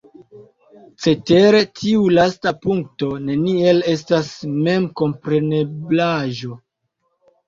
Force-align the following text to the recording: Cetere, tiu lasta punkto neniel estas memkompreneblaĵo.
Cetere, 1.03 1.57
tiu 1.79 2.07
lasta 2.17 2.53
punkto 2.63 3.09
neniel 3.25 3.81
estas 3.91 4.31
memkompreneblaĵo. 4.69 6.57